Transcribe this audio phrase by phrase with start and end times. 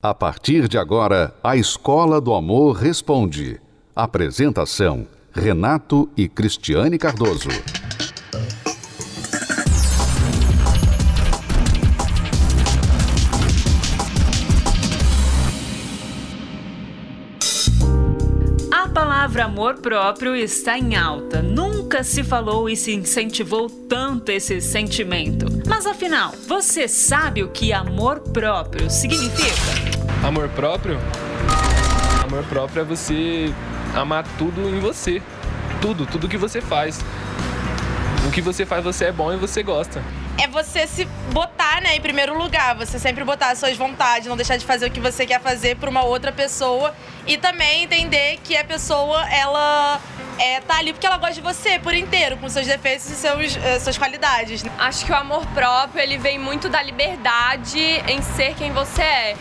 [0.00, 3.60] A partir de agora, a Escola do Amor Responde.
[3.96, 7.48] Apresentação: Renato e Cristiane Cardoso.
[18.70, 21.42] A palavra amor próprio está em alta.
[21.42, 25.46] Nunca se falou e se incentivou tanto esse sentimento.
[25.66, 29.77] Mas afinal, você sabe o que amor próprio significa?
[30.24, 30.98] Amor próprio?
[32.24, 33.52] Amor próprio é você
[33.94, 35.22] amar tudo em você.
[35.80, 37.00] Tudo, tudo que você faz.
[38.26, 40.02] O que você faz você é bom e você gosta.
[40.36, 44.36] É você se botar, né, em primeiro lugar, você sempre botar as suas vontades, não
[44.36, 46.94] deixar de fazer o que você quer fazer para uma outra pessoa
[47.26, 50.00] e também entender que a pessoa ela
[50.38, 53.56] é, tá ali porque ela gosta de você por inteiro, com seus defeitos e seus,
[53.56, 54.64] uh, suas qualidades.
[54.78, 59.36] Acho que o amor próprio ele vem muito da liberdade em ser quem você é.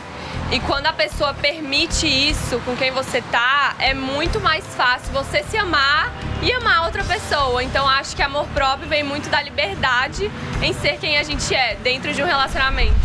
[0.50, 5.44] E quando a pessoa permite isso com quem você tá, é muito mais fácil você
[5.44, 6.10] se amar
[6.42, 7.62] e amar outra pessoa.
[7.62, 10.32] Então acho que amor próprio vem muito da liberdade
[10.62, 12.96] em ser quem a gente é dentro de um relacionamento.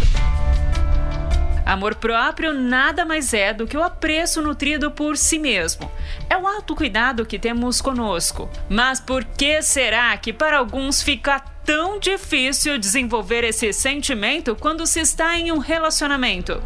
[1.67, 5.91] Amor próprio nada mais é do que o apreço nutrido por si mesmo.
[6.31, 8.49] É o autocuidado que temos conosco.
[8.69, 15.01] Mas por que será que para alguns fica tão difícil desenvolver esse sentimento quando se
[15.01, 16.63] está em um relacionamento?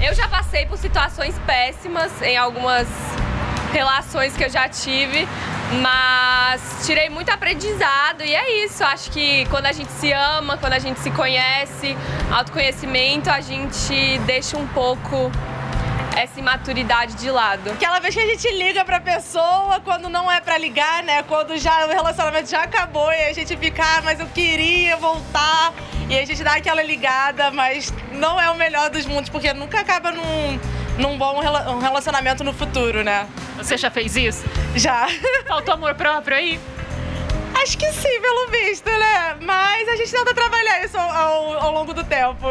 [0.00, 2.86] Eu já passei por situações péssimas em algumas
[3.72, 5.26] relações que eu já tive,
[5.82, 8.84] mas tirei muito aprendizado e é isso.
[8.84, 11.96] Acho que quando a gente se ama, quando a gente se conhece,
[12.30, 15.32] autoconhecimento, a gente deixa um pouco
[16.18, 17.70] essa imaturidade de lado.
[17.70, 21.22] Aquela vez que a gente liga pra pessoa quando não é pra ligar, né?
[21.22, 25.72] Quando já o relacionamento já acabou e a gente fica, ah, mas eu queria voltar.
[26.10, 29.78] E a gente dá aquela ligada, mas não é o melhor dos mundos, porque nunca
[29.78, 30.58] acaba num,
[30.98, 31.38] num bom
[31.78, 33.28] relacionamento no futuro, né?
[33.56, 34.44] Você já fez isso?
[34.74, 35.06] Já.
[35.46, 36.58] Faltou amor próprio aí?
[37.62, 39.36] Acho que sim, pelo visto, né?
[39.40, 42.46] Mas a gente tenta trabalhar isso ao, ao, ao longo do tempo.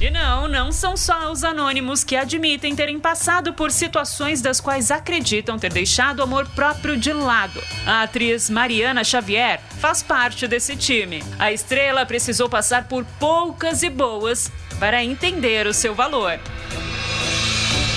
[0.00, 4.90] E não, não são só os anônimos que admitem terem passado por situações das quais
[4.90, 7.62] acreditam ter deixado o amor próprio de lado.
[7.84, 11.22] A atriz Mariana Xavier faz parte desse time.
[11.38, 16.40] A estrela precisou passar por poucas e boas para entender o seu valor.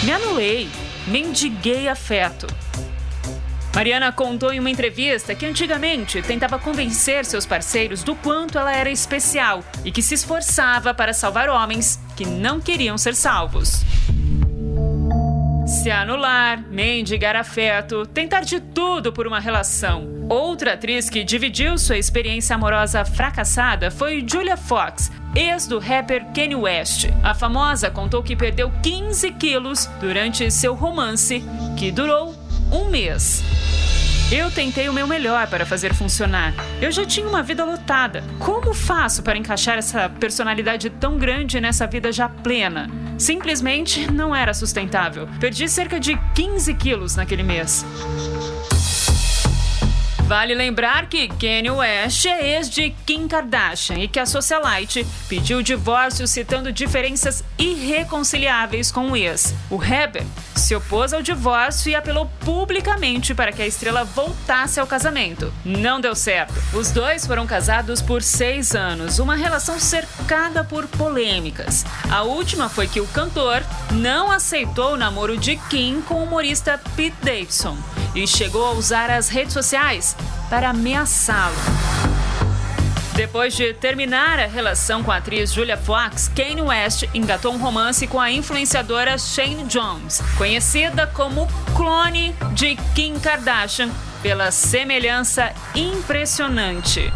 [0.04, 0.70] Me anulei,
[1.08, 2.48] mendiguei afeto.
[3.76, 8.92] Mariana contou em uma entrevista que antigamente tentava convencer seus parceiros do quanto ela era
[8.92, 13.84] especial e que se esforçava para salvar homens que não queriam ser salvos.
[15.66, 20.08] Se anular, mendigar afeto, tentar de tudo por uma relação.
[20.30, 26.56] Outra atriz que dividiu sua experiência amorosa fracassada foi Julia Fox, ex do rapper Kanye
[26.56, 27.08] West.
[27.24, 31.44] A famosa contou que perdeu 15 quilos durante seu romance,
[31.76, 32.43] que durou
[32.74, 33.44] um mês.
[34.32, 36.54] Eu tentei o meu melhor para fazer funcionar.
[36.82, 38.24] Eu já tinha uma vida lotada.
[38.40, 42.90] Como faço para encaixar essa personalidade tão grande nessa vida já plena?
[43.20, 45.30] Simplesmente não era sustentável.
[45.40, 47.86] Perdi cerca de 15 quilos naquele mês.
[50.34, 55.60] Vale lembrar que Kanye West é ex de Kim Kardashian e que a socialite pediu
[55.60, 59.54] o divórcio citando diferenças irreconciliáveis com o ex.
[59.70, 60.24] O rapper
[60.56, 65.54] se opôs ao divórcio e apelou publicamente para que a estrela voltasse ao casamento.
[65.64, 66.56] Não deu certo.
[66.74, 71.86] Os dois foram casados por seis anos, uma relação cercada por polêmicas.
[72.10, 73.62] A última foi que o cantor
[73.92, 77.78] não aceitou o namoro de Kim com o humorista Pete Davidson
[78.16, 80.16] e chegou a usar as redes sociais
[80.50, 81.56] para ameaçá-lo.
[83.16, 88.08] Depois de terminar a relação com a atriz Julia Fox, Kanye West engatou um romance
[88.08, 93.92] com a influenciadora Shane Jones, conhecida como clone de Kim Kardashian
[94.24, 97.14] pela semelhança impressionante.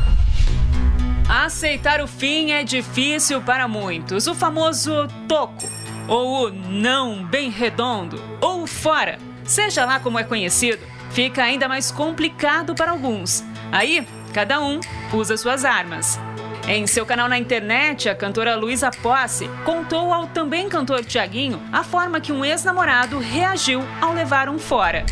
[1.27, 4.27] Aceitar o fim é difícil para muitos.
[4.27, 5.67] O famoso toco,
[6.07, 10.79] ou o não bem redondo, ou fora, seja lá como é conhecido,
[11.11, 13.43] fica ainda mais complicado para alguns.
[13.71, 14.79] Aí, cada um
[15.13, 16.19] usa suas armas.
[16.67, 21.81] Em seu canal na internet, a cantora Luísa Posse contou ao também cantor Tiaguinho a
[21.81, 25.05] forma que um ex-namorado reagiu ao levar um fora.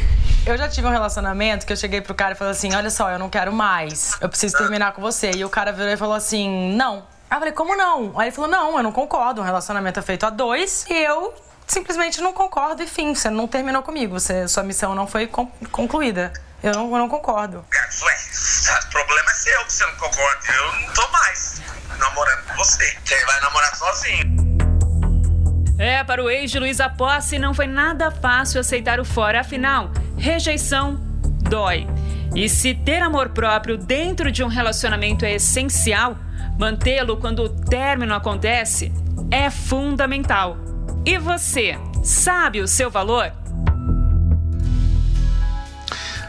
[0.45, 3.09] Eu já tive um relacionamento que eu cheguei pro cara e falei assim: olha só,
[3.09, 4.17] eu não quero mais.
[4.21, 5.31] Eu preciso terminar com você.
[5.31, 7.03] E o cara virou e falou assim: não.
[7.29, 8.11] Aí eu falei, como não?
[8.19, 9.41] Aí ele falou: não, eu não concordo.
[9.41, 11.33] Um relacionamento é feito a dois e eu
[11.67, 15.29] simplesmente não concordo e fim, você não terminou comigo, você, sua missão não foi
[15.71, 16.31] concluída.
[16.63, 17.63] Eu não, eu não concordo.
[17.71, 18.15] Ué,
[18.83, 20.39] o problema é seu que você não concorda.
[20.51, 21.61] Eu não tô mais
[21.99, 22.97] namorando com você.
[23.03, 24.45] Você vai namorar sozinho.
[25.77, 29.91] É, para o ex de Luísa Posse não foi nada fácil aceitar o fora, afinal,
[30.17, 30.95] rejeição
[31.49, 31.85] dói.
[32.33, 36.17] E se ter amor próprio dentro de um relacionamento é essencial,
[36.57, 38.91] mantê-lo quando o término acontece
[39.29, 40.57] é fundamental.
[41.07, 43.31] E você, sabe o seu valor?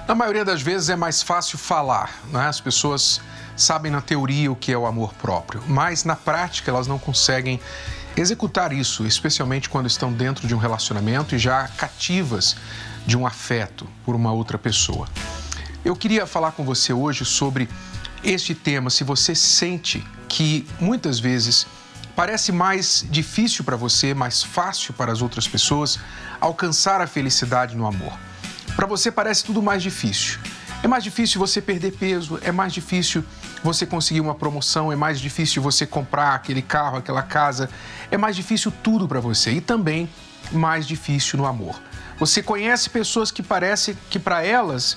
[0.06, 2.46] Na maioria das vezes é mais fácil falar, né?
[2.46, 3.22] As pessoas
[3.56, 7.58] sabem na teoria o que é o amor próprio, mas na prática elas não conseguem
[8.14, 12.54] executar isso, especialmente quando estão dentro de um relacionamento e já cativas
[13.06, 15.08] de um afeto por uma outra pessoa.
[15.82, 17.66] Eu queria falar com você hoje sobre
[18.22, 21.66] este tema, se você sente que muitas vezes
[22.16, 26.00] parece mais difícil para você, mais fácil para as outras pessoas
[26.40, 28.18] alcançar a felicidade no amor.
[28.74, 30.38] Para você parece tudo mais difícil.
[30.82, 33.22] É mais difícil você perder peso, é mais difícil
[33.62, 37.68] você conseguir uma promoção, é mais difícil você comprar aquele carro, aquela casa,
[38.10, 40.08] é mais difícil tudo para você e também
[40.52, 41.80] mais difícil no amor.
[42.18, 44.96] Você conhece pessoas que parece que para elas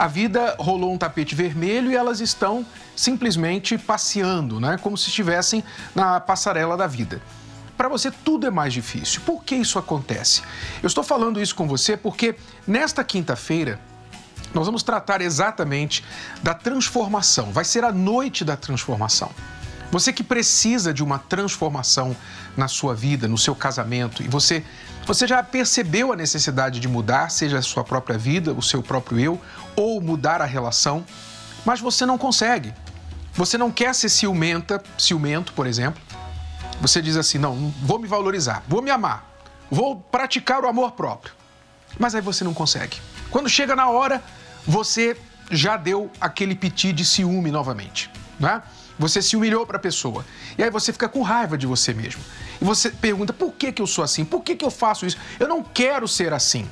[0.00, 2.64] a vida rolou um tapete vermelho e elas estão
[2.96, 4.78] simplesmente passeando, né?
[4.78, 5.62] Como se estivessem
[5.94, 7.20] na passarela da vida.
[7.76, 9.20] Para você tudo é mais difícil.
[9.26, 10.40] Por que isso acontece?
[10.82, 12.34] Eu estou falando isso com você porque
[12.66, 13.78] nesta quinta-feira
[14.54, 16.02] nós vamos tratar exatamente
[16.42, 17.52] da transformação.
[17.52, 19.30] Vai ser a noite da transformação.
[19.90, 22.16] Você que precisa de uma transformação
[22.56, 24.64] na sua vida, no seu casamento, e você,
[25.04, 29.18] você já percebeu a necessidade de mudar, seja a sua própria vida, o seu próprio
[29.18, 29.40] eu,
[29.74, 31.04] ou mudar a relação,
[31.64, 32.72] mas você não consegue.
[33.34, 36.00] Você não quer ser ciumenta, ciumento, por exemplo.
[36.80, 39.28] Você diz assim: não, vou me valorizar, vou me amar,
[39.70, 41.32] vou praticar o amor próprio.
[41.98, 42.96] Mas aí você não consegue.
[43.30, 44.22] Quando chega na hora,
[44.66, 45.16] você
[45.50, 48.62] já deu aquele piti de ciúme novamente, né?
[49.00, 50.26] Você se humilhou para a pessoa.
[50.58, 52.22] E aí você fica com raiva de você mesmo.
[52.60, 54.26] E você pergunta: por que, que eu sou assim?
[54.26, 55.16] Por que, que eu faço isso?
[55.38, 56.68] Eu não quero ser assim.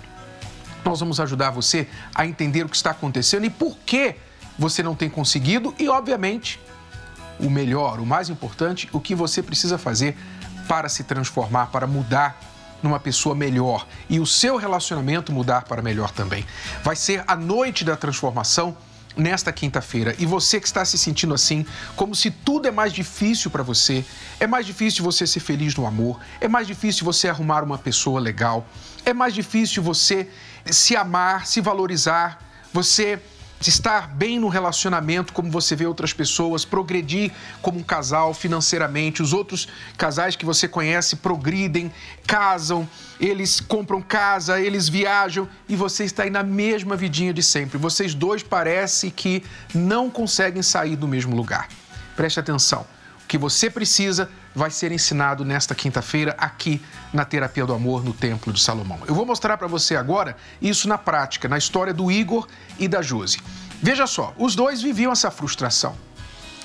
[0.84, 4.14] Nós vamos ajudar você a entender o que está acontecendo e por que
[4.58, 6.60] você não tem conseguido e, obviamente,
[7.40, 10.14] o melhor, o mais importante, o que você precisa fazer
[10.68, 12.38] para se transformar, para mudar
[12.82, 16.44] numa pessoa melhor e o seu relacionamento mudar para melhor também.
[16.84, 18.76] Vai ser a noite da transformação
[19.18, 20.14] nesta quinta-feira.
[20.18, 21.66] E você que está se sentindo assim,
[21.96, 24.04] como se tudo é mais difícil para você,
[24.38, 28.20] é mais difícil você ser feliz no amor, é mais difícil você arrumar uma pessoa
[28.20, 28.66] legal,
[29.04, 30.30] é mais difícil você
[30.64, 32.40] se amar, se valorizar,
[32.72, 33.20] você
[33.60, 39.22] estar bem no relacionamento, como você vê outras pessoas, progredir como um casal financeiramente.
[39.22, 39.66] Os outros
[39.96, 41.92] casais que você conhece progridem,
[42.26, 42.88] casam,
[43.18, 47.78] eles compram casa, eles viajam e você está aí na mesma vidinha de sempre.
[47.78, 49.42] Vocês dois parece que
[49.74, 51.68] não conseguem sair do mesmo lugar.
[52.14, 52.86] Preste atenção.
[53.24, 58.12] O que você precisa vai ser ensinado nesta quinta-feira aqui na Terapia do Amor no
[58.12, 59.00] Templo de Salomão.
[59.06, 62.46] Eu vou mostrar para você agora isso na prática, na história do Igor
[62.78, 63.38] e da Josi.
[63.82, 65.96] Veja só, os dois viviam essa frustração.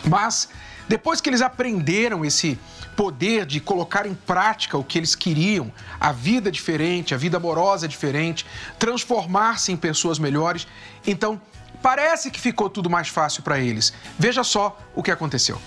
[0.06, 0.50] Mas
[0.88, 2.59] depois que eles aprenderam esse
[2.95, 7.88] poder de colocar em prática o que eles queriam, a vida diferente, a vida amorosa
[7.88, 8.45] diferente,
[8.77, 10.68] transformar-se em pessoas melhores,
[11.06, 11.41] então
[11.81, 13.94] parece que ficou tudo mais fácil para eles.
[14.18, 15.59] Veja só o que aconteceu.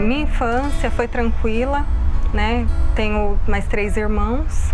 [0.00, 1.84] Minha infância foi tranquila,
[2.32, 2.66] né?
[2.94, 4.70] Tenho mais três irmãos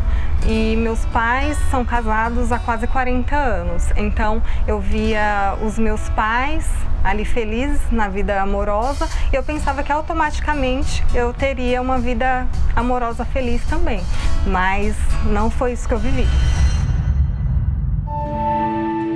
[0.46, 3.88] e meus pais são casados há quase 40 anos.
[3.96, 6.70] Então eu via os meus pais
[7.02, 13.24] ali felizes na vida amorosa e eu pensava que automaticamente eu teria uma vida amorosa
[13.24, 14.00] feliz também.
[14.46, 16.26] Mas não foi isso que eu vivi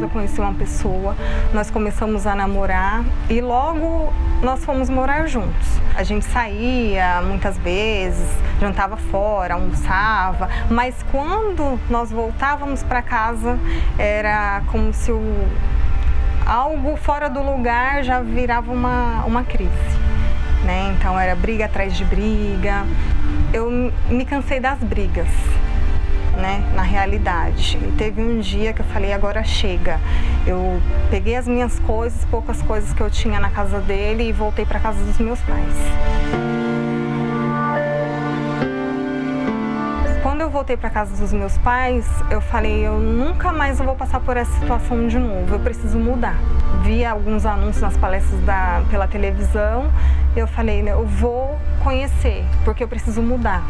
[0.02, 1.16] eu conheci uma pessoa,
[1.52, 5.80] nós começamos a namorar e logo nós fomos morar juntos.
[5.94, 8.28] A gente saía muitas vezes,
[8.60, 13.58] jantava fora, almoçava, mas quando nós voltávamos para casa
[13.98, 15.48] era como se o,
[16.46, 19.70] algo fora do lugar já virava uma, uma crise.
[20.64, 20.94] Né?
[20.98, 22.84] Então era briga atrás de briga.
[23.52, 23.70] Eu
[24.08, 25.28] me cansei das brigas
[26.40, 27.78] né, na realidade.
[27.80, 30.00] E teve um dia que eu falei, agora chega.
[30.46, 30.80] Eu
[31.10, 34.80] peguei as minhas coisas, poucas coisas que eu tinha na casa dele e voltei para
[34.80, 35.74] casa dos meus pais.
[40.22, 44.20] Quando eu voltei para casa dos meus pais, eu falei, eu nunca mais vou passar
[44.20, 45.54] por essa situação de novo.
[45.54, 46.36] Eu preciso mudar.
[46.82, 49.90] Vi alguns anúncios nas palestras da, pela televisão.
[50.34, 53.62] Eu falei, eu vou conhecer, porque eu preciso mudar.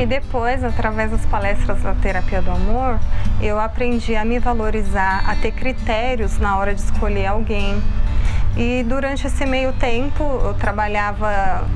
[0.00, 2.98] E depois, através das palestras da terapia do amor,
[3.38, 7.82] eu aprendi a me valorizar, a ter critérios na hora de escolher alguém.
[8.56, 11.68] E durante esse meio tempo eu trabalhava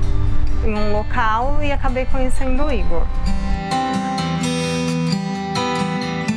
[0.65, 3.05] em um local e acabei conhecendo o Igor.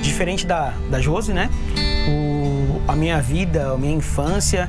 [0.03, 1.49] Diferente da, da Josi, né?
[2.07, 4.69] O, a minha vida, a minha infância,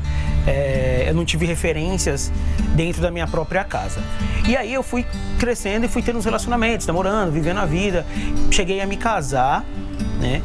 [0.49, 2.31] é, eu não tive referências
[2.75, 4.01] dentro da minha própria casa.
[4.47, 5.05] E aí eu fui
[5.37, 8.03] crescendo e fui tendo uns relacionamentos, namorando, vivendo a vida.
[8.49, 9.63] Cheguei a me casar,
[10.19, 10.41] né?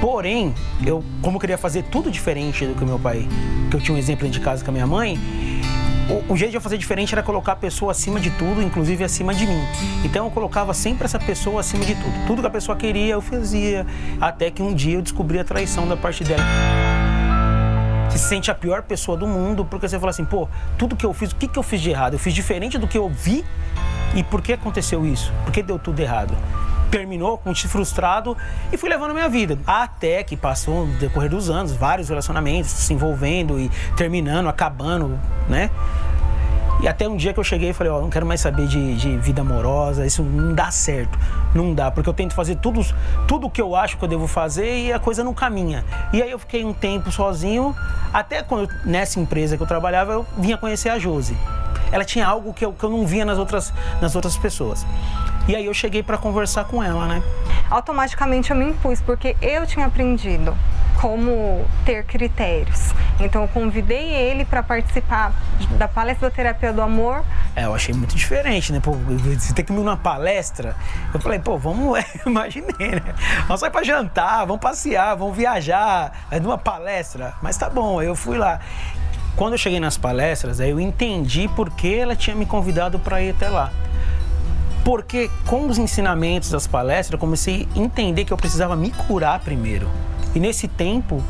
[0.00, 0.52] Porém,
[0.84, 3.26] eu, como eu queria fazer tudo diferente do que o meu pai,
[3.70, 5.16] que eu tinha um exemplo de casa com a minha mãe,
[6.28, 9.04] o, o, jeito de eu fazer diferente era colocar a pessoa acima de tudo, inclusive
[9.04, 9.62] acima de mim.
[10.04, 12.26] Então eu colocava sempre essa pessoa acima de tudo.
[12.26, 13.86] Tudo que a pessoa queria, eu fazia.
[14.20, 16.44] Até que um dia eu descobri a traição da parte dela.
[18.26, 21.30] Sente a pior pessoa do mundo, porque você fala assim, pô, tudo que eu fiz,
[21.30, 22.14] o que, que eu fiz de errado?
[22.14, 23.44] Eu fiz diferente do que eu vi
[24.16, 25.32] e por que aconteceu isso?
[25.44, 26.36] Por que deu tudo errado?
[26.90, 28.36] terminou com um frustrado
[28.72, 29.58] e fui levando a minha vida.
[29.66, 35.18] Até que passou, no decorrer dos anos, vários relacionamentos se envolvendo e terminando, acabando,
[35.48, 35.70] né?
[36.80, 38.66] E até um dia que eu cheguei e falei, ó, oh, não quero mais saber
[38.66, 41.18] de, de, vida amorosa, isso não dá certo.
[41.54, 42.84] Não dá, porque eu tento fazer tudo,
[43.26, 45.84] tudo que eu acho que eu devo fazer e a coisa não caminha.
[46.12, 47.74] E aí eu fiquei um tempo sozinho,
[48.12, 51.36] até quando nessa empresa que eu trabalhava, eu vinha conhecer a Josi.
[51.92, 54.86] Ela tinha algo que eu, que eu não via nas outras, nas outras pessoas.
[55.48, 57.22] E aí eu cheguei para conversar com ela, né?
[57.70, 60.56] Automaticamente eu me impus, porque eu tinha aprendido
[61.00, 62.92] como ter critérios.
[63.20, 65.32] Então eu convidei ele para participar
[65.78, 67.24] da palestra da terapia do amor.
[67.54, 68.80] É, eu achei muito diferente, né?
[68.80, 70.74] Pô, você tem que ir numa palestra.
[71.14, 73.14] Eu falei, pô, vamos, imaginei, né?
[73.46, 77.34] Vamos sair para jantar, vamos passear, vamos viajar, é numa palestra.
[77.40, 78.58] Mas tá bom, eu fui lá.
[79.36, 83.20] Quando eu cheguei nas palestras, aí eu entendi por que ela tinha me convidado para
[83.20, 83.70] ir até lá.
[84.82, 89.40] Porque com os ensinamentos das palestras, eu comecei a entender que eu precisava me curar
[89.40, 89.90] primeiro.
[90.34, 91.22] E nesse tempo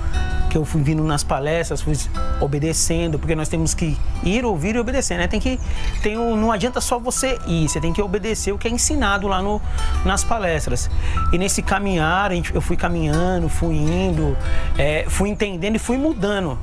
[0.49, 1.97] que eu fui vindo nas palestras, fui
[2.41, 5.27] obedecendo, porque nós temos que ir, ouvir e obedecer, né?
[5.27, 5.59] Tem que
[6.01, 9.43] tem não adianta só você ir, você tem que obedecer o que é ensinado lá
[9.43, 9.61] no,
[10.05, 10.89] nas palestras.
[11.33, 14.37] E nesse caminhar, eu fui caminhando, fui indo,
[14.79, 16.57] é, fui entendendo e fui mudando.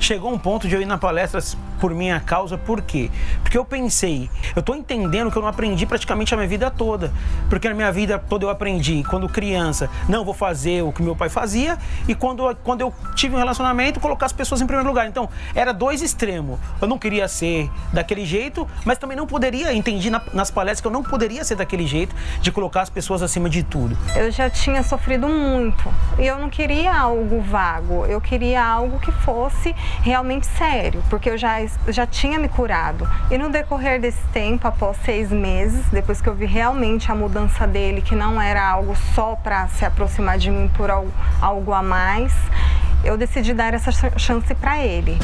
[0.00, 1.40] Chegou um ponto de eu ir na palestra
[1.80, 3.10] por minha causa, por quê?
[3.42, 7.12] Porque eu pensei, eu estou entendendo que eu não aprendi praticamente a minha vida toda.
[7.48, 11.14] Porque na minha vida toda eu aprendi, quando criança, não vou fazer o que meu
[11.14, 15.06] pai fazia, e quando, quando eu tive um relacionamento, colocar as pessoas em primeiro lugar.
[15.06, 16.58] Então, era dois extremos.
[16.80, 20.86] Eu não queria ser daquele jeito, mas também não poderia, entendi na, nas palestras que
[20.86, 23.96] eu não poderia ser daquele jeito, de colocar as pessoas acima de tudo.
[24.16, 29.12] Eu já tinha sofrido muito, e eu não queria algo vago, eu queria algo que
[29.12, 31.54] fosse realmente sério, porque eu já
[31.88, 33.08] já tinha me curado.
[33.30, 37.66] E no decorrer desse tempo, após seis meses, depois que eu vi realmente a mudança
[37.66, 41.82] dele, que não era algo só para se aproximar de mim por algo, algo a
[41.82, 42.34] mais,
[43.04, 45.18] eu decidi dar essa chance para ele.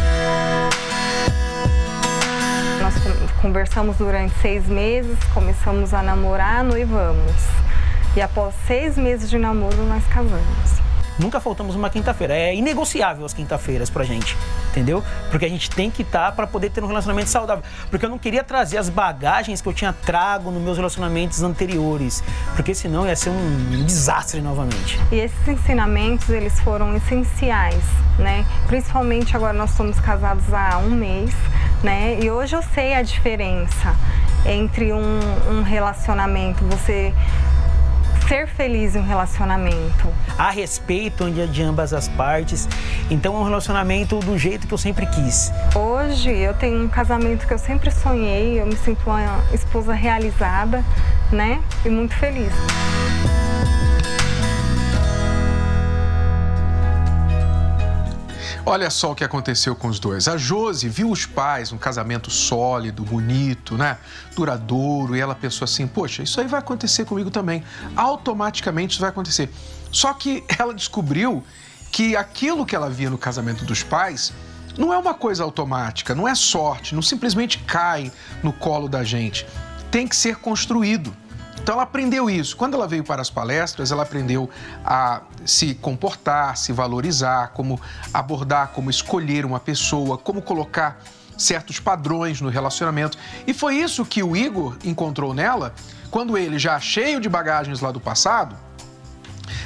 [2.80, 2.94] Nós
[3.40, 7.48] conversamos durante seis meses, começamos a namorar, noivamos.
[8.16, 10.89] E após seis meses de namoro, nós casamos.
[11.20, 12.34] Nunca faltamos uma quinta-feira.
[12.34, 14.36] É inegociável as quinta-feiras pra gente,
[14.70, 15.04] entendeu?
[15.30, 17.62] Porque a gente tem que estar tá para poder ter um relacionamento saudável.
[17.90, 22.24] Porque eu não queria trazer as bagagens que eu tinha trago nos meus relacionamentos anteriores,
[22.56, 24.98] porque senão ia ser um desastre novamente.
[25.12, 27.84] E esses ensinamentos, eles foram essenciais,
[28.18, 28.46] né?
[28.66, 31.34] Principalmente agora nós somos casados há um mês,
[31.82, 32.18] né?
[32.20, 33.94] E hoje eu sei a diferença
[34.46, 37.12] entre um, um relacionamento, você
[38.30, 40.08] ser feliz em um relacionamento.
[40.38, 42.68] Há respeito de ambas as partes,
[43.10, 45.50] então é um relacionamento do jeito que eu sempre quis.
[45.74, 50.84] Hoje eu tenho um casamento que eu sempre sonhei, eu me sinto uma esposa realizada,
[51.32, 51.60] né?
[51.84, 52.52] E muito feliz.
[58.66, 60.28] Olha só o que aconteceu com os dois.
[60.28, 63.96] A Josi viu os pais, um casamento sólido, bonito, né?
[64.36, 67.64] Duradouro, e ela pensou assim: poxa, isso aí vai acontecer comigo também.
[67.96, 69.50] Automaticamente isso vai acontecer.
[69.90, 71.42] Só que ela descobriu
[71.90, 74.32] que aquilo que ela via no casamento dos pais
[74.78, 78.12] não é uma coisa automática, não é sorte, não simplesmente cai
[78.42, 79.46] no colo da gente.
[79.90, 81.16] Tem que ser construído.
[81.62, 82.56] Então ela aprendeu isso.
[82.56, 84.48] Quando ela veio para as palestras, ela aprendeu
[84.84, 87.80] a se comportar, se valorizar, como
[88.12, 91.02] abordar, como escolher uma pessoa, como colocar
[91.36, 93.16] certos padrões no relacionamento.
[93.46, 95.74] E foi isso que o Igor encontrou nela
[96.10, 98.56] quando ele, já cheio de bagagens lá do passado,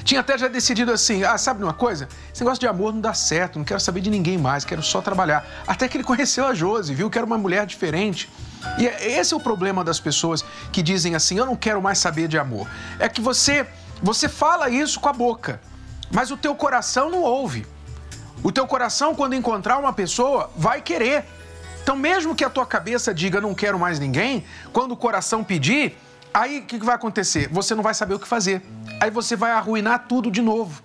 [0.04, 2.08] tinha até já decidido assim: ah, sabe uma coisa?
[2.32, 5.00] Esse negócio de amor não dá certo, não quero saber de ninguém mais, quero só
[5.00, 5.46] trabalhar.
[5.66, 8.30] Até que ele conheceu a Josi, viu que era uma mulher diferente.
[8.78, 11.98] E é, esse é o problema das pessoas que dizem assim: eu não quero mais
[11.98, 12.68] saber de amor.
[12.98, 13.66] É que você,
[14.02, 15.60] você fala isso com a boca,
[16.10, 17.66] mas o teu coração não ouve.
[18.42, 21.24] O teu coração, quando encontrar uma pessoa, vai querer.
[21.82, 25.96] Então, mesmo que a tua cabeça diga não quero mais ninguém, quando o coração pedir,
[26.32, 27.48] aí o que vai acontecer?
[27.48, 28.62] Você não vai saber o que fazer.
[29.00, 30.82] Aí você vai arruinar tudo de novo.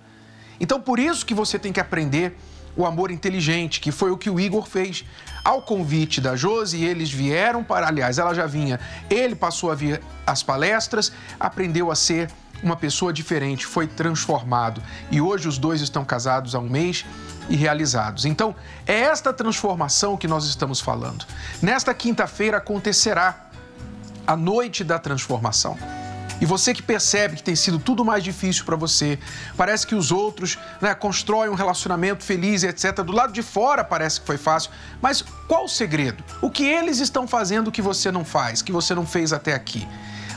[0.58, 2.38] Então, por isso que você tem que aprender
[2.76, 5.04] o amor inteligente, que foi o que o Igor fez.
[5.44, 10.00] Ao convite da Josi, eles vieram para, aliás, ela já vinha, ele passou a vir
[10.26, 12.30] às palestras, aprendeu a ser
[12.62, 14.82] uma pessoa diferente, foi transformado.
[15.10, 17.06] E hoje os dois estão casados há um mês
[17.48, 18.24] e realizados.
[18.24, 18.54] Então,
[18.86, 21.24] é esta transformação que nós estamos falando.
[21.62, 23.46] Nesta quinta-feira acontecerá
[24.26, 25.76] a noite da transformação.
[26.40, 29.18] E você que percebe que tem sido tudo mais difícil para você,
[29.56, 33.02] parece que os outros né, constroem um relacionamento feliz, etc.
[33.02, 34.70] Do lado de fora parece que foi fácil,
[35.02, 36.24] mas qual o segredo?
[36.40, 39.86] O que eles estão fazendo que você não faz, que você não fez até aqui?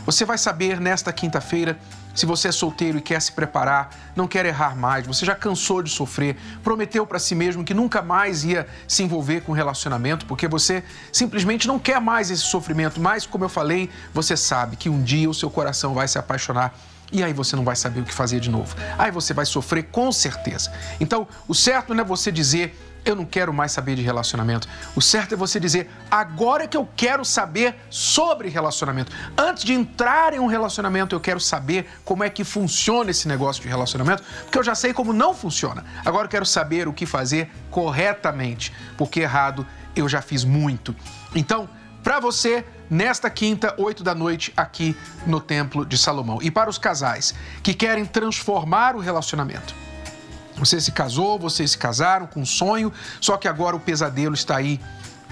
[0.06, 1.80] Você vai saber nesta quinta-feira
[2.14, 5.82] se você é solteiro e quer se preparar, não quer errar mais, você já cansou
[5.82, 10.48] de sofrer, prometeu para si mesmo que nunca mais ia se envolver com relacionamento, porque
[10.48, 15.02] você simplesmente não quer mais esse sofrimento, mas como eu falei, você sabe que um
[15.02, 16.74] dia o seu coração vai se apaixonar
[17.12, 18.76] e aí você não vai saber o que fazer de novo.
[18.98, 20.74] Aí você vai sofrer com certeza.
[21.00, 24.68] Então, o certo não é você dizer eu não quero mais saber de relacionamento.
[24.96, 29.12] O certo é você dizer, agora que eu quero saber sobre relacionamento.
[29.38, 33.62] Antes de entrar em um relacionamento, eu quero saber como é que funciona esse negócio
[33.62, 35.84] de relacionamento, porque eu já sei como não funciona.
[36.06, 40.96] Agora eu quero saber o que fazer corretamente, porque errado eu já fiz muito.
[41.36, 41.70] Então,
[42.04, 44.96] para você, nesta quinta, oito da noite, aqui
[45.26, 46.40] no Templo de Salomão.
[46.42, 49.83] E para os casais que querem transformar o relacionamento
[50.66, 54.58] você se casou, vocês se casaram com um sonho, só que agora o pesadelo está
[54.58, 54.80] aí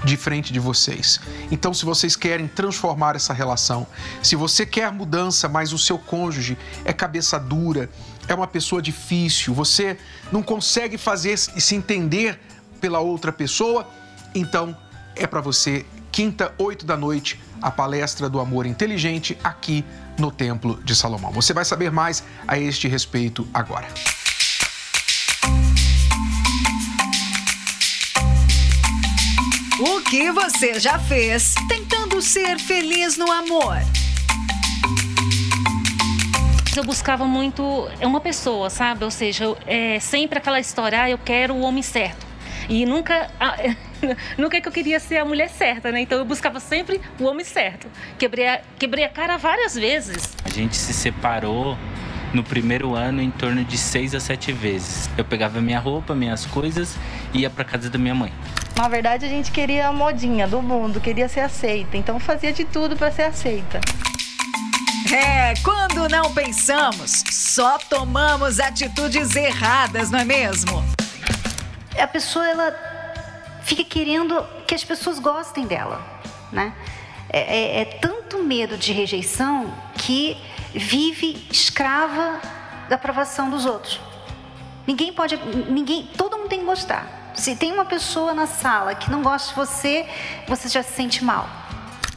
[0.03, 1.19] de frente de vocês.
[1.51, 3.85] Então, se vocês querem transformar essa relação,
[4.21, 7.89] se você quer mudança, mas o seu cônjuge é cabeça dura,
[8.27, 9.97] é uma pessoa difícil, você
[10.31, 12.39] não consegue fazer se entender
[12.79, 13.87] pela outra pessoa,
[14.33, 14.75] então
[15.15, 19.85] é para você, quinta, oito da noite, a palestra do amor inteligente aqui
[20.17, 21.31] no Templo de Salomão.
[21.31, 23.87] Você vai saber mais a este respeito agora.
[30.11, 33.77] Que você já fez tentando ser feliz no amor?
[36.75, 37.63] Eu buscava muito
[38.01, 39.05] uma pessoa, sabe?
[39.05, 42.27] Ou seja, é sempre aquela história, ah, eu quero o homem certo.
[42.67, 43.29] E nunca,
[44.37, 46.01] nunca que eu queria ser a mulher certa, né?
[46.01, 47.87] Então eu buscava sempre o homem certo.
[48.19, 50.35] Quebrei a, quebrei a cara várias vezes.
[50.43, 51.77] A gente se separou
[52.33, 55.09] no primeiro ano em torno de seis a sete vezes.
[55.17, 56.97] Eu pegava minha roupa, minhas coisas
[57.33, 58.33] e ia para casa da minha mãe.
[58.75, 61.97] Na verdade, a gente queria a modinha do mundo, queria ser aceita.
[61.97, 63.79] Então fazia de tudo para ser aceita.
[65.13, 70.83] É, quando não pensamos, só tomamos atitudes erradas, não é mesmo?
[71.99, 72.73] A pessoa ela
[73.63, 76.01] fica querendo que as pessoas gostem dela,
[76.51, 76.73] né?
[77.29, 80.37] É, é, é tanto medo de rejeição que
[80.73, 82.39] vive escrava
[82.87, 83.99] da aprovação dos outros.
[84.87, 85.37] Ninguém pode,
[85.69, 87.20] ninguém, todo mundo tem que gostar.
[87.41, 90.05] Se tem uma pessoa na sala que não gosta de você,
[90.47, 91.49] você já se sente mal.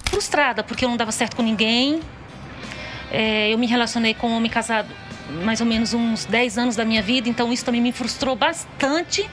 [0.04, 2.02] Frustrada, porque eu não dava certo com ninguém.
[3.10, 4.86] É, eu me relacionei com um homem casado
[5.42, 9.26] mais ou menos uns 10 anos da minha vida, então isso também me frustrou bastante.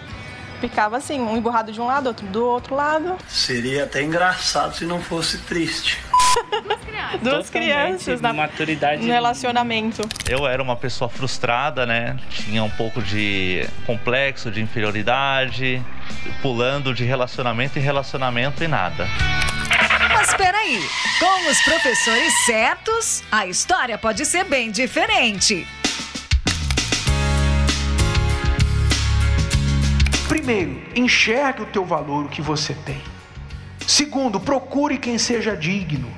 [0.61, 3.17] Ficava assim, um emburrado de um lado, outro do outro lado.
[3.27, 5.99] Seria até engraçado se não fosse triste.
[7.21, 10.07] Duas crianças na maturidade no relacionamento.
[10.29, 12.17] Eu era uma pessoa frustrada, né?
[12.29, 15.81] Tinha um pouco de complexo de inferioridade,
[16.41, 19.07] pulando de relacionamento em relacionamento e nada.
[20.13, 20.79] Mas peraí,
[21.19, 25.67] com os professores certos, a história pode ser bem diferente.
[30.27, 33.10] Primeiro, enxergue o teu valor, o que você tem.
[33.91, 36.09] Segundo, procure quem seja digno.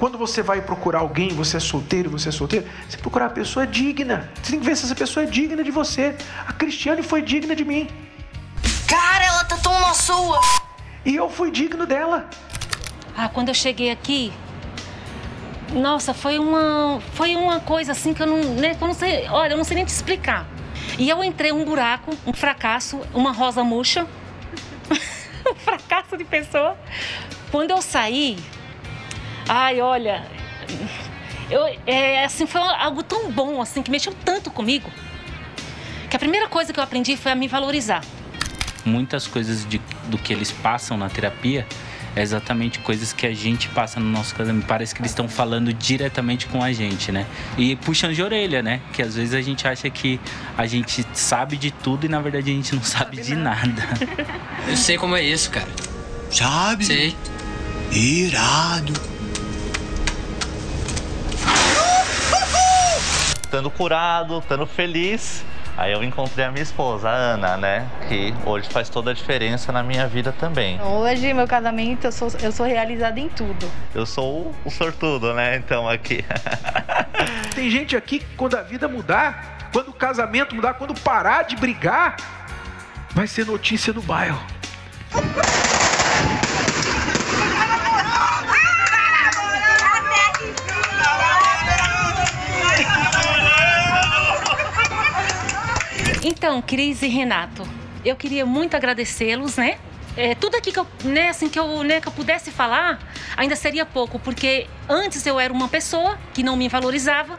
[0.00, 3.64] Quando você vai procurar alguém, você é solteiro, você é solteiro, você procurar a pessoa
[3.64, 4.28] digna.
[4.42, 6.16] Você tem que ver se essa pessoa é digna de você.
[6.48, 7.88] A Cristiane foi digna de mim.
[8.88, 10.40] Cara, ela tá tão na sua.
[11.04, 12.28] E eu fui digno dela.
[13.16, 14.32] Ah, quando eu cheguei aqui,
[15.72, 19.52] nossa, foi uma, foi uma coisa assim que eu não, né, eu não sei, olha,
[19.52, 20.48] eu não sei nem te explicar.
[20.98, 24.04] E eu entrei um buraco, um fracasso, uma rosa murcha.
[25.50, 26.76] Um fracasso de pessoa.
[27.50, 28.38] Quando eu saí,
[29.48, 30.24] ai, olha,
[31.50, 34.90] eu, é, assim, foi algo tão bom, assim, que mexeu tanto comigo,
[36.08, 38.02] que a primeira coisa que eu aprendi foi a me valorizar.
[38.84, 41.66] Muitas coisas de, do que eles passam na terapia
[42.20, 44.66] é exatamente coisas que a gente passa no nosso casamento.
[44.66, 47.26] Parece que eles estão falando diretamente com a gente, né?
[47.56, 48.80] E puxando de orelha, né?
[48.92, 50.20] Que às vezes a gente acha que
[50.56, 53.82] a gente sabe de tudo e na verdade a gente não sabe, sabe de nada.
[54.68, 55.68] Eu sei como é isso, cara.
[56.30, 56.84] Sabe?
[56.84, 57.16] Sei.
[57.90, 58.92] Irado.
[63.42, 65.42] Estando curado, estando feliz,
[65.80, 67.88] Aí eu encontrei a minha esposa, a Ana, né?
[68.06, 70.78] Que hoje faz toda a diferença na minha vida também.
[70.82, 73.66] Hoje, meu casamento, eu sou, eu sou realizada em tudo.
[73.94, 75.56] Eu sou o sortudo, né?
[75.56, 76.22] Então, aqui.
[77.56, 81.56] Tem gente aqui que quando a vida mudar, quando o casamento mudar, quando parar de
[81.56, 82.16] brigar,
[83.14, 84.38] vai ser notícia no bairro.
[96.50, 97.62] Então, Cris e Renato,
[98.04, 99.78] eu queria muito agradecê-los, né?
[100.16, 102.98] É, tudo aqui que eu, né, assim, que, eu, né, que eu pudesse falar
[103.36, 107.38] ainda seria pouco, porque antes eu era uma pessoa que não me valorizava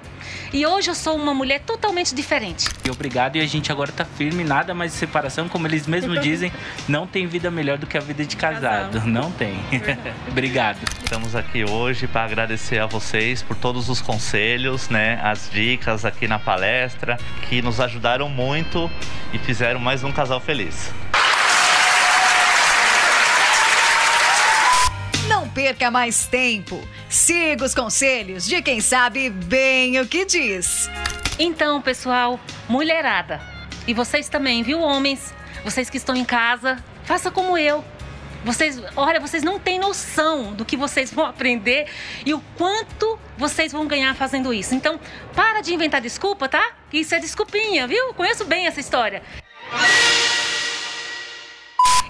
[0.54, 2.68] e hoje eu sou uma mulher totalmente diferente.
[2.86, 6.20] E obrigado, e a gente agora tá firme, nada mais de separação, como eles mesmos
[6.22, 6.52] dizem,
[6.88, 8.94] não tem vida melhor do que a vida de casado.
[8.94, 9.08] casado.
[9.08, 9.56] Não tem.
[10.28, 10.80] obrigado.
[11.04, 16.28] Estamos aqui hoje para agradecer a vocês por todos os conselhos, né, as dicas aqui
[16.28, 18.90] na palestra, que nos ajudaram muito
[19.34, 20.92] e fizeram mais um casal feliz.
[25.54, 26.82] Perca mais tempo.
[27.10, 30.90] Siga os conselhos de quem sabe bem o que diz.
[31.38, 33.42] Então, pessoal, mulherada,
[33.88, 35.34] e vocês também, viu, homens?
[35.64, 37.84] Vocês que estão em casa, faça como eu.
[38.44, 41.88] Vocês, olha, vocês não têm noção do que vocês vão aprender
[42.26, 44.74] e o quanto vocês vão ganhar fazendo isso.
[44.74, 45.00] Então,
[45.36, 46.72] para de inventar desculpa, tá?
[46.92, 48.14] Isso é desculpinha, viu?
[48.14, 49.22] Conheço bem essa história.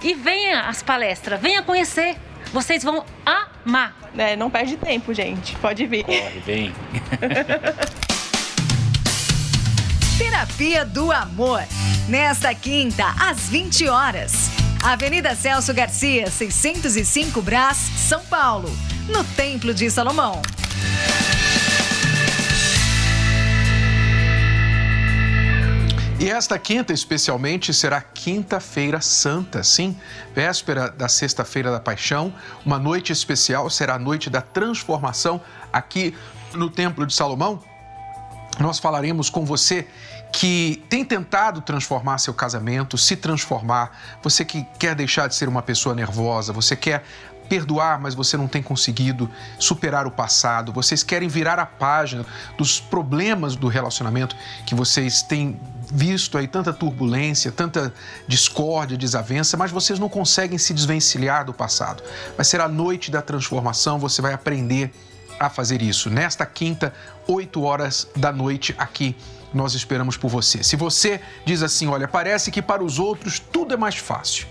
[0.02, 2.16] E venha às palestras, venha conhecer.
[2.52, 3.96] Vocês vão amar.
[4.16, 5.56] É, não perde tempo, gente.
[5.56, 6.04] Pode vir.
[6.04, 6.74] Corre, vem.
[10.18, 11.64] Terapia do Amor.
[12.08, 14.50] Nesta quinta, às 20 horas.
[14.82, 18.70] Avenida Celso Garcia, 605 Brás, São Paulo.
[19.08, 20.42] No Templo de Salomão.
[26.22, 29.98] E esta quinta, especialmente, será Quinta-feira Santa, sim,
[30.32, 32.32] véspera da Sexta-feira da Paixão.
[32.64, 35.40] Uma noite especial, será a noite da transformação
[35.72, 36.14] aqui
[36.54, 37.60] no Templo de Salomão.
[38.60, 39.88] Nós falaremos com você
[40.32, 43.90] que tem tentado transformar seu casamento, se transformar,
[44.22, 47.02] você que quer deixar de ser uma pessoa nervosa, você quer
[47.48, 52.24] perdoar, mas você não tem conseguido superar o passado, vocês querem virar a página
[52.56, 55.60] dos problemas do relacionamento que vocês têm
[55.92, 57.92] visto aí tanta turbulência, tanta
[58.26, 62.02] discórdia, desavença, mas vocês não conseguem se desvencilhar do passado.
[62.34, 64.92] Vai ser a noite da transformação, você vai aprender
[65.38, 66.08] a fazer isso.
[66.08, 66.94] Nesta quinta,
[67.26, 69.14] 8 horas da noite, aqui
[69.52, 70.62] nós esperamos por você.
[70.62, 74.46] Se você diz assim, olha, parece que para os outros tudo é mais fácil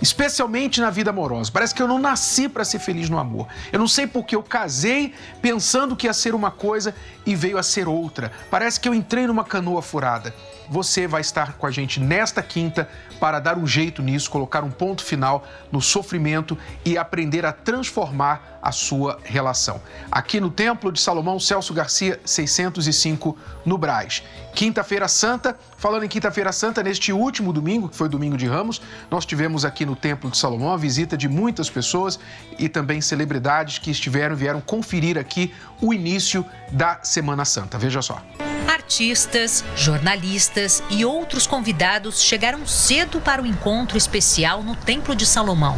[0.00, 1.50] especialmente na vida amorosa.
[1.52, 3.46] Parece que eu não nasci para ser feliz no amor.
[3.70, 5.12] Eu não sei porque eu casei
[5.42, 6.94] pensando que ia ser uma coisa
[7.26, 8.32] e veio a ser outra.
[8.50, 10.34] Parece que eu entrei numa canoa furada.
[10.70, 14.70] Você vai estar com a gente nesta quinta para dar um jeito nisso, colocar um
[14.70, 19.80] ponto final no sofrimento e aprender a transformar a sua relação.
[20.12, 24.22] Aqui no Templo de Salomão, Celso Garcia, 605, no Braz.
[24.54, 28.80] Quinta-feira Santa, falando em Quinta-feira Santa, neste último domingo, que foi domingo de Ramos,
[29.10, 32.18] nós tivemos aqui no Templo de Salomão a visita de muitas pessoas
[32.58, 37.76] e também celebridades que estiveram vieram conferir aqui o início da Semana Santa.
[37.76, 38.22] Veja só.
[38.70, 45.76] Artistas, jornalistas e outros convidados chegaram cedo para o encontro especial no Templo de Salomão.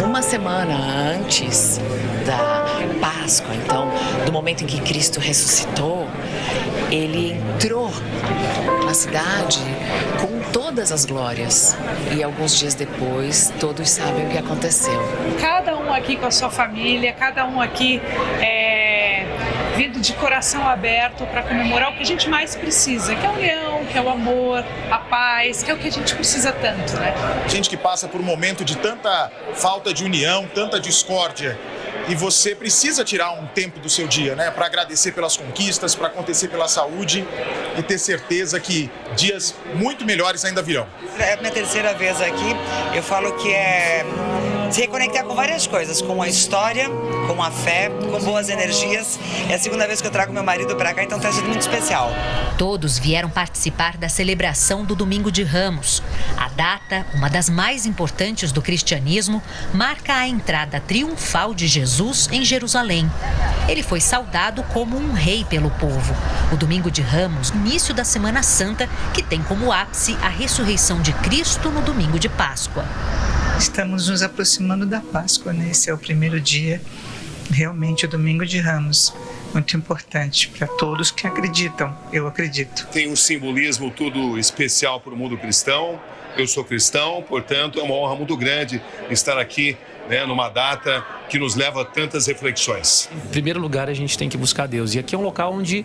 [0.00, 0.76] Uma semana
[1.16, 1.80] antes
[2.24, 2.64] da
[3.00, 3.90] Páscoa, então,
[4.24, 6.06] do momento em que Cristo ressuscitou,
[6.92, 7.90] ele entrou
[8.84, 9.58] na cidade
[10.20, 11.76] com todas as glórias.
[12.16, 15.00] E alguns dias depois, todos sabem o que aconteceu.
[15.40, 18.00] Cada um aqui com a sua família, cada um aqui
[18.40, 18.65] é,
[19.76, 23.32] vindo de coração aberto para comemorar o que a gente mais precisa, que é a
[23.32, 26.94] união, que é o amor, a paz, que é o que a gente precisa tanto,
[26.96, 27.14] né?
[27.46, 31.58] Gente que passa por um momento de tanta falta de união, tanta discórdia,
[32.08, 36.06] e você precisa tirar um tempo do seu dia, né, para agradecer pelas conquistas, para
[36.06, 37.26] acontecer pela saúde
[37.76, 40.86] e ter certeza que dias muito melhores ainda virão.
[41.18, 42.56] É a minha terceira vez aqui.
[42.94, 44.04] Eu falo que é
[44.72, 46.88] se reconectar com várias coisas, com a história,
[47.26, 49.18] com a fé, com boas energias.
[49.48, 51.60] É a segunda vez que eu trago meu marido para cá, então está sendo muito
[51.60, 52.10] especial.
[52.58, 56.02] Todos vieram participar da celebração do Domingo de Ramos.
[56.36, 62.44] A data, uma das mais importantes do cristianismo, marca a entrada triunfal de Jesus em
[62.44, 63.10] Jerusalém.
[63.68, 66.14] Ele foi saudado como um rei pelo povo.
[66.52, 71.12] O Domingo de Ramos, início da Semana Santa, que tem como ápice a ressurreição de
[71.12, 72.84] Cristo no domingo de Páscoa.
[73.58, 75.70] Estamos nos aproximando da Páscoa, né?
[75.70, 76.80] Esse é o primeiro dia,
[77.50, 79.14] realmente, o Domingo de Ramos.
[79.54, 82.86] Muito importante para todos que acreditam, eu acredito.
[82.88, 85.98] Tem um simbolismo tudo especial para o mundo cristão.
[86.36, 89.76] Eu sou cristão, portanto, é uma honra muito grande estar aqui
[90.08, 93.08] né, numa data que nos leva a tantas reflexões.
[93.12, 94.94] Em primeiro lugar, a gente tem que buscar Deus.
[94.94, 95.84] E aqui é um local onde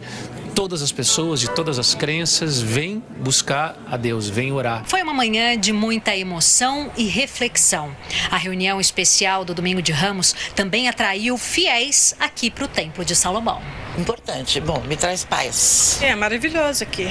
[0.54, 4.84] todas as pessoas de todas as crenças vêm buscar a Deus, vêm orar.
[4.86, 7.96] Foi uma manhã de muita emoção e reflexão.
[8.30, 13.16] A reunião especial do Domingo de Ramos também atraiu fiéis aqui para o Templo de
[13.16, 13.62] Salomão.
[13.98, 16.00] Importante, bom, me traz paz.
[16.02, 17.08] É maravilhoso aqui.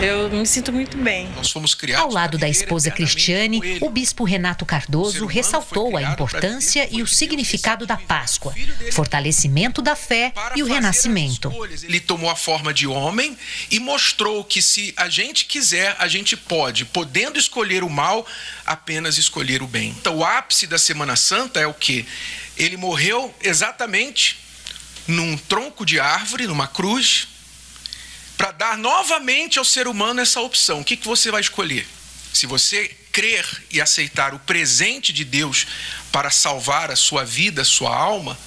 [0.00, 1.28] Eu me sinto muito bem.
[1.34, 2.04] Nós fomos criados.
[2.04, 7.61] Ao lado da esposa Cristiane, o bispo Renato Cardoso ressaltou a importância e o significado
[7.86, 8.52] da Páscoa,
[8.92, 11.50] fortalecimento da fé e o renascimento.
[11.84, 13.38] Ele tomou a forma de homem
[13.70, 18.26] e mostrou que se a gente quiser, a gente pode, podendo escolher o mal,
[18.66, 19.90] apenas escolher o bem.
[19.90, 22.04] Então, o ápice da Semana Santa é o que?
[22.56, 24.40] Ele morreu exatamente
[25.06, 27.28] num tronco de árvore, numa cruz,
[28.36, 30.80] para dar novamente ao ser humano essa opção.
[30.80, 31.86] O que, que você vai escolher?
[32.32, 35.66] Se você crer e aceitar o presente de Deus
[36.10, 38.38] para salvar a sua vida, a sua alma,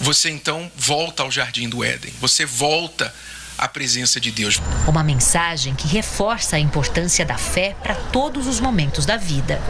[0.00, 2.12] você então volta ao jardim do Éden.
[2.20, 3.12] Você volta
[3.58, 4.60] à presença de Deus.
[4.86, 9.60] Uma mensagem que reforça a importância da fé para todos os momentos da vida.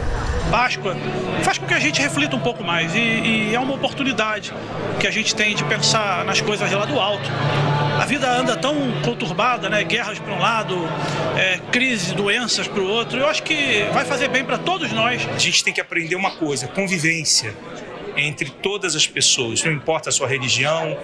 [0.51, 0.95] Páscoa
[1.43, 4.53] faz com que a gente reflita um pouco mais e, e, é uma oportunidade
[4.99, 7.29] que a gente tem de pensar nas coisas lá do alto.
[7.99, 9.83] A vida anda tão conturbada, né?
[9.83, 10.87] Guerras para um lado,
[11.35, 13.17] é, crises, doenças para o outro.
[13.19, 15.27] Eu acho que vai fazer bem para todos nós.
[15.35, 17.53] A gente tem que aprender uma coisa: convivência
[18.17, 20.97] entre todas as pessoas, não importa a sua religião,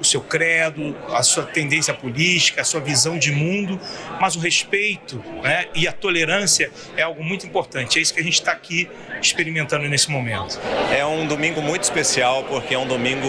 [0.00, 3.78] o seu credo, a sua tendência política, a sua visão de mundo,
[4.20, 7.98] mas o respeito né, e a tolerância é algo muito importante.
[7.98, 8.88] É isso que a gente está aqui
[9.20, 10.58] experimentando nesse momento.
[10.90, 13.28] É um domingo muito especial porque é um domingo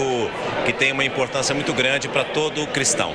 [0.66, 3.14] que tem uma importância muito grande para todo cristão.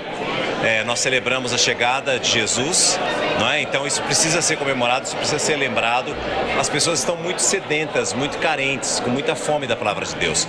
[0.62, 2.98] É, nós celebramos a chegada de Jesus,
[3.38, 3.62] não é?
[3.62, 6.14] Então isso precisa ser comemorado, isso precisa ser lembrado.
[6.60, 10.46] As pessoas estão muito sedentas, muito carentes, com muita fome da palavra de Deus.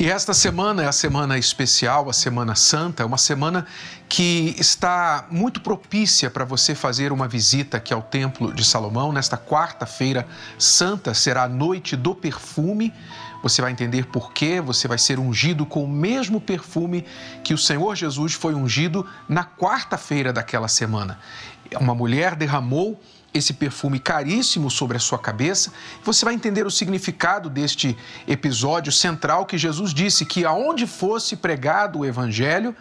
[0.00, 3.64] E esta semana é a semana especial, a Semana Santa, uma semana
[4.08, 9.12] que está muito propícia para você fazer uma visita aqui ao Templo de Salomão.
[9.12, 10.26] Nesta quarta-feira
[10.58, 12.92] santa será a noite do perfume.
[13.44, 17.04] Você vai entender por quê, você vai ser ungido com o mesmo perfume
[17.44, 21.18] que o Senhor Jesus foi ungido na quarta-feira daquela semana.
[21.78, 22.98] Uma mulher derramou
[23.34, 27.94] esse perfume caríssimo sobre a sua cabeça, você vai entender o significado deste
[28.26, 32.74] episódio central que Jesus disse que aonde fosse pregado o evangelho,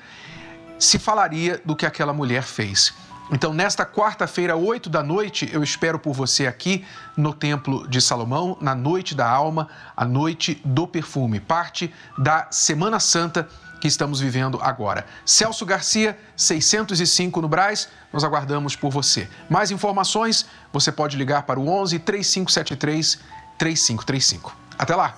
[0.79, 2.93] se falaria do que aquela mulher fez.
[3.31, 8.57] Então, nesta quarta-feira, oito da noite, eu espero por você aqui no Templo de Salomão,
[8.59, 13.47] na Noite da Alma, a Noite do Perfume, parte da Semana Santa
[13.79, 15.05] que estamos vivendo agora.
[15.25, 19.27] Celso Garcia, 605 no Braz, nós aguardamos por você.
[19.49, 23.19] Mais informações, você pode ligar para o 11 3573
[23.57, 24.55] 3535.
[24.77, 25.17] Até lá!